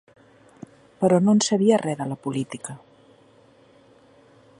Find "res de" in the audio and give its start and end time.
1.83-2.07